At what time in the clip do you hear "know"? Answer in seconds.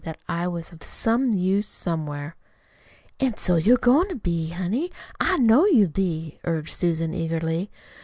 5.37-5.67